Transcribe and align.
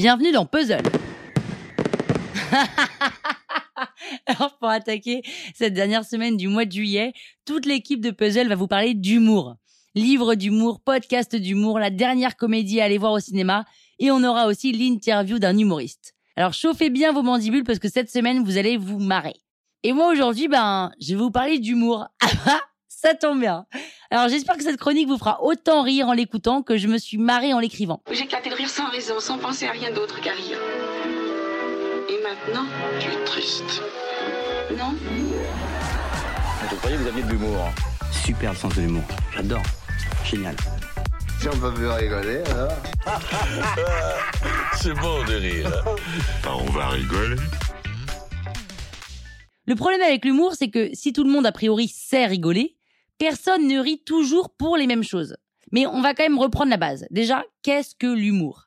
Bienvenue 0.00 0.32
dans 0.32 0.46
Puzzle. 0.46 0.80
Alors 4.26 4.56
pour 4.58 4.70
attaquer 4.70 5.20
cette 5.54 5.74
dernière 5.74 6.06
semaine 6.06 6.38
du 6.38 6.48
mois 6.48 6.64
de 6.64 6.72
juillet, 6.72 7.12
toute 7.44 7.66
l'équipe 7.66 8.00
de 8.00 8.10
Puzzle 8.10 8.48
va 8.48 8.54
vous 8.54 8.66
parler 8.66 8.94
d'humour. 8.94 9.56
Livre 9.94 10.36
d'humour, 10.36 10.80
podcast 10.80 11.36
d'humour, 11.36 11.78
la 11.78 11.90
dernière 11.90 12.38
comédie 12.38 12.80
à 12.80 12.84
aller 12.84 12.96
voir 12.96 13.12
au 13.12 13.20
cinéma 13.20 13.66
et 13.98 14.10
on 14.10 14.24
aura 14.24 14.46
aussi 14.46 14.72
l'interview 14.72 15.38
d'un 15.38 15.58
humoriste. 15.58 16.14
Alors 16.34 16.54
chauffez 16.54 16.88
bien 16.88 17.12
vos 17.12 17.22
mandibules 17.22 17.64
parce 17.64 17.78
que 17.78 17.90
cette 17.90 18.10
semaine 18.10 18.42
vous 18.42 18.56
allez 18.56 18.78
vous 18.78 19.00
marrer. 19.00 19.36
Et 19.82 19.92
moi 19.92 20.10
aujourd'hui, 20.10 20.48
ben, 20.48 20.92
je 20.98 21.10
vais 21.10 21.20
vous 21.20 21.30
parler 21.30 21.58
d'humour. 21.58 22.06
Ah, 22.46 22.62
ça 22.88 23.14
tombe 23.14 23.40
bien. 23.40 23.66
Alors 24.12 24.28
j'espère 24.28 24.56
que 24.56 24.62
cette 24.64 24.76
chronique 24.78 25.06
vous 25.06 25.18
fera 25.18 25.40
autant 25.42 25.82
rire 25.82 26.08
en 26.08 26.12
l'écoutant 26.12 26.62
que 26.62 26.76
je 26.76 26.88
me 26.88 26.98
suis 26.98 27.16
marrée 27.18 27.54
en 27.54 27.60
l'écrivant. 27.60 28.02
J'éclatais 28.10 28.50
de 28.50 28.54
rire 28.56 28.68
sans 28.68 28.90
raison, 28.90 29.20
sans 29.20 29.38
penser 29.38 29.66
à 29.66 29.70
rien 29.72 29.92
d'autre 29.92 30.20
qu'à 30.20 30.32
rire. 30.32 30.58
Et 32.08 32.18
maintenant, 32.22 32.66
Tu 32.98 33.08
es 33.08 33.24
triste. 33.24 33.82
non? 34.76 34.94
Je 36.70 36.74
croyais 36.76 36.96
que 36.96 37.02
vous 37.02 37.08
aviez 37.08 37.22
de 37.22 37.30
l'humour. 37.30 37.68
Super 38.24 38.50
le 38.52 38.56
sens 38.58 38.74
de 38.74 38.80
l'humour. 38.82 39.04
J'adore. 39.34 39.62
Génial. 40.24 40.56
Si 41.40 41.48
on 41.48 41.56
peut 41.58 41.72
plus 41.72 41.88
rigoler, 41.88 42.42
alors 42.50 42.72
C'est 44.76 44.92
bon 44.94 45.24
de 45.24 45.34
rire. 45.36 45.70
Bah, 46.42 46.50
on 46.58 46.70
va 46.72 46.88
rigoler. 46.88 47.36
Le 49.66 49.74
problème 49.76 50.02
avec 50.02 50.24
l'humour, 50.24 50.54
c'est 50.58 50.68
que 50.68 50.90
si 50.94 51.12
tout 51.12 51.22
le 51.22 51.30
monde 51.30 51.46
a 51.46 51.52
priori 51.52 51.86
sait 51.88 52.26
rigoler, 52.26 52.76
personne 53.20 53.68
ne 53.68 53.78
rit 53.78 54.02
toujours 54.02 54.50
pour 54.50 54.76
les 54.78 54.86
mêmes 54.86 55.04
choses. 55.04 55.36
Mais 55.72 55.86
on 55.86 56.00
va 56.00 56.14
quand 56.14 56.24
même 56.24 56.38
reprendre 56.38 56.70
la 56.70 56.78
base. 56.78 57.06
Déjà, 57.10 57.44
qu'est-ce 57.62 57.94
que 57.94 58.06
l'humour? 58.06 58.66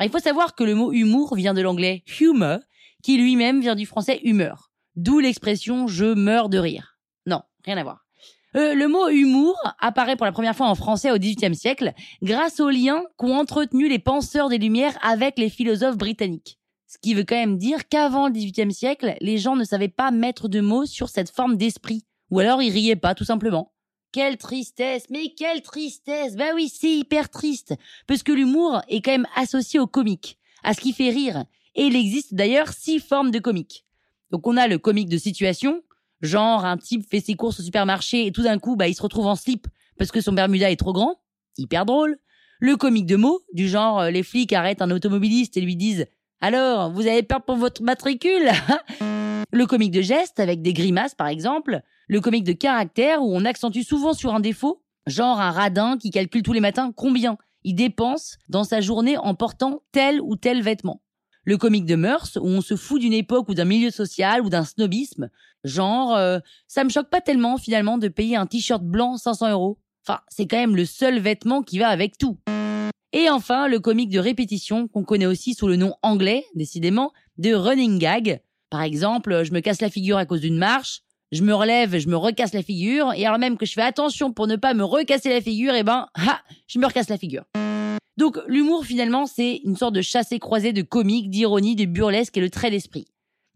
Il 0.00 0.10
faut 0.10 0.18
savoir 0.18 0.54
que 0.54 0.62
le 0.62 0.74
mot 0.74 0.92
humour 0.92 1.34
vient 1.34 1.54
de 1.54 1.62
l'anglais 1.62 2.04
humor, 2.20 2.60
qui 3.02 3.16
lui-même 3.16 3.60
vient 3.60 3.74
du 3.74 3.86
français 3.86 4.20
humeur. 4.22 4.70
D'où 4.94 5.20
l'expression 5.20 5.88
je 5.88 6.04
meurs 6.04 6.50
de 6.50 6.58
rire. 6.58 6.98
Non, 7.26 7.40
rien 7.64 7.78
à 7.78 7.82
voir. 7.82 8.04
Euh, 8.56 8.74
le 8.74 8.86
mot 8.86 9.08
humour 9.08 9.56
apparaît 9.80 10.16
pour 10.16 10.26
la 10.26 10.32
première 10.32 10.54
fois 10.54 10.68
en 10.68 10.74
français 10.74 11.10
au 11.10 11.18
XVIIIe 11.18 11.56
siècle 11.56 11.92
grâce 12.22 12.60
aux 12.60 12.70
liens 12.70 13.02
qu'ont 13.16 13.36
entretenu 13.36 13.88
les 13.88 13.98
penseurs 13.98 14.48
des 14.48 14.58
Lumières 14.58 14.96
avec 15.02 15.38
les 15.38 15.48
philosophes 15.48 15.96
britanniques. 15.96 16.58
Ce 16.86 16.98
qui 16.98 17.14
veut 17.14 17.24
quand 17.24 17.34
même 17.34 17.58
dire 17.58 17.88
qu'avant 17.88 18.28
le 18.28 18.34
XVIIIe 18.34 18.72
siècle, 18.72 19.16
les 19.20 19.38
gens 19.38 19.56
ne 19.56 19.64
savaient 19.64 19.88
pas 19.88 20.12
mettre 20.12 20.48
de 20.48 20.60
mots 20.60 20.86
sur 20.86 21.08
cette 21.08 21.30
forme 21.30 21.56
d'esprit. 21.56 22.04
Ou 22.30 22.38
alors 22.38 22.62
ils 22.62 22.70
riaient 22.70 22.96
pas, 22.96 23.14
tout 23.14 23.24
simplement. 23.24 23.73
Quelle 24.14 24.36
tristesse, 24.36 25.06
mais 25.10 25.34
quelle 25.36 25.60
tristesse 25.60 26.36
Bah 26.36 26.54
oui, 26.54 26.72
c'est 26.72 26.98
hyper 26.98 27.30
triste. 27.30 27.74
Parce 28.06 28.22
que 28.22 28.30
l'humour 28.30 28.80
est 28.86 29.04
quand 29.04 29.10
même 29.10 29.26
associé 29.34 29.80
au 29.80 29.88
comique, 29.88 30.38
à 30.62 30.72
ce 30.72 30.80
qui 30.80 30.92
fait 30.92 31.10
rire. 31.10 31.46
Et 31.74 31.86
il 31.86 31.96
existe 31.96 32.32
d'ailleurs 32.32 32.68
six 32.68 33.00
formes 33.00 33.32
de 33.32 33.40
comique. 33.40 33.84
Donc 34.30 34.46
on 34.46 34.56
a 34.56 34.68
le 34.68 34.78
comique 34.78 35.08
de 35.08 35.18
situation, 35.18 35.82
genre 36.20 36.64
un 36.64 36.76
type 36.76 37.04
fait 37.10 37.18
ses 37.18 37.34
courses 37.34 37.58
au 37.58 37.64
supermarché 37.64 38.24
et 38.24 38.30
tout 38.30 38.44
d'un 38.44 38.60
coup, 38.60 38.76
bah 38.76 38.86
il 38.86 38.94
se 38.94 39.02
retrouve 39.02 39.26
en 39.26 39.34
slip 39.34 39.66
parce 39.98 40.12
que 40.12 40.20
son 40.20 40.32
Bermuda 40.32 40.70
est 40.70 40.76
trop 40.76 40.92
grand. 40.92 41.16
Hyper 41.58 41.84
drôle. 41.84 42.16
Le 42.60 42.76
comique 42.76 43.06
de 43.06 43.16
mots, 43.16 43.40
du 43.52 43.68
genre 43.68 43.98
euh, 43.98 44.10
les 44.10 44.22
flics 44.22 44.52
arrêtent 44.52 44.80
un 44.80 44.92
automobiliste 44.92 45.56
et 45.56 45.60
lui 45.60 45.74
disent 45.74 46.06
alors, 46.40 46.92
vous 46.92 47.08
avez 47.08 47.24
peur 47.24 47.42
pour 47.42 47.56
votre 47.56 47.82
matricule? 47.82 48.48
Le 49.54 49.66
comique 49.66 49.92
de 49.92 50.02
geste 50.02 50.40
avec 50.40 50.62
des 50.62 50.72
grimaces 50.72 51.14
par 51.14 51.28
exemple, 51.28 51.82
le 52.08 52.20
comique 52.20 52.42
de 52.42 52.52
caractère 52.52 53.22
où 53.22 53.36
on 53.36 53.44
accentue 53.44 53.82
souvent 53.82 54.12
sur 54.12 54.34
un 54.34 54.40
défaut, 54.40 54.82
genre 55.06 55.40
un 55.40 55.52
radin 55.52 55.96
qui 55.96 56.10
calcule 56.10 56.42
tous 56.42 56.52
les 56.52 56.58
matins 56.58 56.90
combien 56.90 57.38
il 57.62 57.76
dépense 57.76 58.36
dans 58.48 58.64
sa 58.64 58.80
journée 58.80 59.16
en 59.16 59.36
portant 59.36 59.82
tel 59.92 60.20
ou 60.20 60.34
tel 60.34 60.60
vêtement. 60.60 61.02
Le 61.44 61.56
comique 61.56 61.86
de 61.86 61.94
mœurs 61.94 62.36
où 62.36 62.48
on 62.48 62.62
se 62.62 62.74
fout 62.74 63.00
d'une 63.00 63.12
époque 63.12 63.48
ou 63.48 63.54
d'un 63.54 63.64
milieu 63.64 63.92
social 63.92 64.42
ou 64.42 64.50
d'un 64.50 64.64
snobisme, 64.64 65.30
genre 65.62 66.16
euh, 66.16 66.40
ça 66.66 66.82
me 66.82 66.90
choque 66.90 67.08
pas 67.08 67.20
tellement 67.20 67.56
finalement 67.56 67.96
de 67.96 68.08
payer 68.08 68.34
un 68.34 68.46
t-shirt 68.46 68.82
blanc 68.82 69.18
500 69.18 69.52
euros. 69.52 69.78
Enfin, 70.04 70.18
c'est 70.30 70.48
quand 70.48 70.58
même 70.58 70.74
le 70.74 70.84
seul 70.84 71.20
vêtement 71.20 71.62
qui 71.62 71.78
va 71.78 71.90
avec 71.90 72.18
tout. 72.18 72.38
Et 73.12 73.30
enfin, 73.30 73.68
le 73.68 73.78
comique 73.78 74.10
de 74.10 74.18
répétition, 74.18 74.88
qu'on 74.88 75.04
connaît 75.04 75.26
aussi 75.26 75.54
sous 75.54 75.68
le 75.68 75.76
nom 75.76 75.94
anglais, 76.02 76.44
décidément, 76.56 77.12
de 77.38 77.54
running 77.54 78.00
gag. 78.00 78.40
Par 78.70 78.82
exemple, 78.82 79.44
je 79.44 79.52
me 79.52 79.60
casse 79.60 79.80
la 79.80 79.90
figure 79.90 80.16
à 80.16 80.26
cause 80.26 80.40
d'une 80.40 80.58
marche, 80.58 81.02
je 81.32 81.42
me 81.42 81.54
relève, 81.54 81.98
je 81.98 82.08
me 82.08 82.16
recasse 82.16 82.54
la 82.54 82.62
figure, 82.62 83.12
et 83.14 83.26
alors 83.26 83.38
même 83.38 83.56
que 83.56 83.66
je 83.66 83.72
fais 83.72 83.82
attention 83.82 84.32
pour 84.32 84.46
ne 84.46 84.56
pas 84.56 84.74
me 84.74 84.84
recasser 84.84 85.28
la 85.28 85.40
figure, 85.40 85.74
et 85.74 85.82
ben, 85.82 86.06
ha, 86.14 86.40
je 86.66 86.78
me 86.78 86.86
recasse 86.86 87.08
la 87.08 87.18
figure. 87.18 87.44
Donc, 88.16 88.38
l'humour, 88.46 88.84
finalement, 88.84 89.26
c'est 89.26 89.60
une 89.64 89.76
sorte 89.76 89.94
de 89.94 90.02
chassé-croisé 90.02 90.72
de 90.72 90.82
comique, 90.82 91.30
d'ironie, 91.30 91.74
de 91.74 91.84
burlesque 91.84 92.36
et 92.36 92.40
le 92.40 92.50
trait 92.50 92.70
d'esprit. 92.70 93.06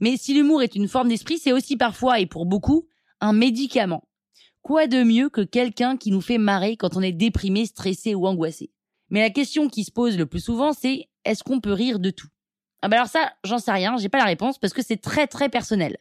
Mais 0.01 0.17
si 0.17 0.35
l'humour 0.35 0.63
est 0.63 0.75
une 0.75 0.89
forme 0.89 1.09
d'esprit, 1.09 1.39
c'est 1.39 1.53
aussi 1.53 1.77
parfois, 1.77 2.19
et 2.21 2.27
pour 2.27 2.47
beaucoup, 2.47 2.87
un 3.21 3.33
médicament. 3.33 4.03
Quoi 4.63 4.87
de 4.87 5.03
mieux 5.03 5.29
que 5.29 5.41
quelqu'un 5.41 5.97
qui 5.97 6.11
nous 6.11 6.21
fait 6.21 6.39
marrer 6.39 6.77
quand 6.77 6.97
on 6.97 7.03
est 7.03 7.13
déprimé, 7.13 7.67
stressé 7.67 8.15
ou 8.15 8.27
angoissé? 8.27 8.73
Mais 9.11 9.21
la 9.21 9.31
question 9.31 9.69
qui 9.69 9.85
se 9.85 9.93
pose 9.93 10.19
le 10.19 10.27
plus 10.27 10.41
souvent, 10.41 10.73
c'est 10.73 11.09
est-ce 11.25 11.43
qu'on 11.43 11.61
peut 11.61 11.73
rire 11.73 12.01
de 12.01 12.11
tout? 12.11 12.29
Ah 12.83 12.89
bah 12.89 12.97
alors 12.97 13.09
ça, 13.09 13.33
j'en 13.45 13.59
sais 13.59 13.73
rien, 13.73 13.97
j'ai 13.97 14.09
pas 14.09 14.19
la 14.19 14.25
réponse 14.25 14.59
parce 14.59 14.73
que 14.73 14.83
c'est 14.83 14.99
très 14.99 15.27
très 15.27 15.49
personnel. 15.49 15.97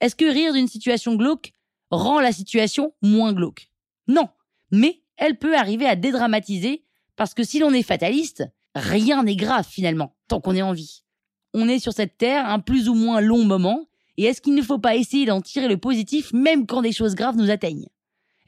Est-ce 0.00 0.16
que 0.16 0.24
rire 0.24 0.52
d'une 0.52 0.68
situation 0.68 1.14
glauque 1.16 1.52
rend 1.90 2.20
la 2.20 2.32
situation 2.32 2.94
moins 3.02 3.32
glauque? 3.32 3.68
Non, 4.08 4.28
mais 4.70 5.02
elle 5.16 5.38
peut 5.38 5.56
arriver 5.56 5.86
à 5.86 5.96
dédramatiser 5.96 6.84
parce 7.16 7.34
que 7.34 7.44
si 7.44 7.58
l'on 7.58 7.72
est 7.72 7.82
fataliste, 7.82 8.44
rien 8.74 9.22
n'est 9.22 9.36
grave 9.36 9.66
finalement, 9.68 10.14
tant 10.28 10.40
qu'on 10.40 10.54
est 10.54 10.62
en 10.62 10.72
vie. 10.72 11.04
On 11.52 11.68
est 11.68 11.78
sur 11.78 11.92
cette 11.92 12.16
terre 12.18 12.48
un 12.48 12.58
plus 12.58 12.88
ou 12.88 12.94
moins 12.94 13.20
long 13.20 13.44
moment, 13.44 13.86
et 14.16 14.24
est-ce 14.24 14.40
qu'il 14.40 14.54
ne 14.54 14.62
faut 14.62 14.78
pas 14.78 14.96
essayer 14.96 15.26
d'en 15.26 15.40
tirer 15.40 15.68
le 15.68 15.76
positif 15.76 16.32
même 16.32 16.66
quand 16.66 16.82
des 16.82 16.92
choses 16.92 17.14
graves 17.14 17.36
nous 17.36 17.50
atteignent? 17.50 17.88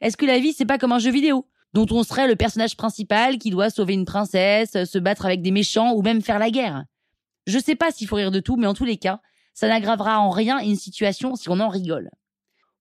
Est-ce 0.01 0.17
que 0.17 0.25
la 0.25 0.39
vie 0.39 0.53
c'est 0.53 0.65
pas 0.65 0.77
comme 0.77 0.91
un 0.91 0.99
jeu 0.99 1.11
vidéo 1.11 1.47
dont 1.73 1.87
on 1.91 2.03
serait 2.03 2.27
le 2.27 2.35
personnage 2.35 2.75
principal 2.75 3.37
qui 3.37 3.49
doit 3.49 3.69
sauver 3.69 3.93
une 3.93 4.05
princesse, 4.05 4.83
se 4.83 4.97
battre 4.97 5.25
avec 5.25 5.41
des 5.41 5.51
méchants 5.51 5.93
ou 5.93 6.01
même 6.01 6.21
faire 6.21 6.39
la 6.39 6.49
guerre? 6.49 6.85
Je 7.47 7.57
sais 7.57 7.75
pas 7.75 7.91
s'il 7.91 8.07
faut 8.07 8.17
rire 8.17 8.31
de 8.31 8.39
tout, 8.39 8.57
mais 8.57 8.67
en 8.67 8.73
tous 8.73 8.85
les 8.85 8.97
cas, 8.97 9.21
ça 9.53 9.67
n'aggravera 9.67 10.19
en 10.19 10.29
rien 10.29 10.59
une 10.59 10.75
situation 10.75 11.35
si 11.35 11.49
on 11.49 11.59
en 11.59 11.69
rigole. 11.69 12.11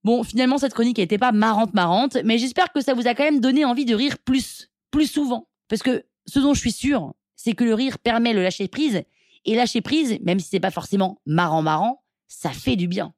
Bon, 0.04 0.22
finalement, 0.22 0.59
cette 0.59 0.75
chronique 0.75 0.99
n'était 0.99 1.19
pas 1.19 1.32
marrante 1.32 1.72
marrante, 1.72 2.19
mais 2.25 2.38
j'espère 2.38 2.72
que 2.72 2.81
ça 2.81 2.93
vous 2.93 3.06
a 3.06 3.15
quand 3.15 3.25
même 3.25 3.41
donné 3.41 3.65
envie 3.65 3.84
de 3.84 3.94
rire 3.94 4.19
plus, 4.19 4.71
plus 4.91 5.06
souvent. 5.06 5.49
Parce 5.69 5.82
que 5.82 6.04
ce 6.27 6.38
dont 6.38 6.53
je 6.53 6.60
suis 6.60 6.72
sûre, 6.72 7.15
c'est 7.34 7.54
que 7.54 7.65
le 7.65 7.75
rire 7.75 7.99
permet 7.99 8.32
le 8.32 8.43
lâcher 8.43 8.69
prise, 8.69 9.03
et 9.44 9.54
lâcher 9.54 9.81
prise, 9.81 10.19
même 10.22 10.41
si 10.41 10.49
c'est 10.49 10.60
pas 10.60 10.71
forcément 10.71 11.21
marrant 11.25 11.62
marrant, 11.62 12.03
ça 12.27 12.50
fait 12.50 12.77
du 12.77 12.88
bien. 12.88 13.15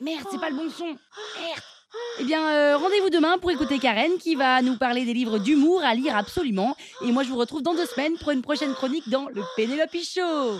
Merde, 0.00 0.26
c'est 0.30 0.40
pas 0.40 0.50
le 0.50 0.56
bon 0.56 0.68
son. 0.68 0.84
Merde. 0.84 1.62
Eh 2.18 2.24
bien, 2.24 2.48
euh, 2.48 2.76
rendez-vous 2.76 3.10
demain 3.10 3.38
pour 3.38 3.50
écouter 3.50 3.78
Karen 3.78 4.16
qui 4.18 4.36
va 4.36 4.62
nous 4.62 4.76
parler 4.76 5.04
des 5.04 5.12
livres 5.12 5.38
d'humour 5.38 5.82
à 5.84 5.94
lire 5.94 6.16
absolument. 6.16 6.76
Et 7.04 7.12
moi, 7.12 7.22
je 7.22 7.28
vous 7.28 7.36
retrouve 7.36 7.62
dans 7.62 7.74
deux 7.74 7.86
semaines 7.86 8.16
pour 8.18 8.30
une 8.30 8.42
prochaine 8.42 8.74
chronique 8.74 9.08
dans 9.08 9.28
le 9.28 9.42
Pénélope 9.54 9.96
Show. 10.02 10.58